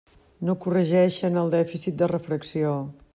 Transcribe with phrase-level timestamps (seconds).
[0.47, 2.73] No corregeixen el dèficit de refracció.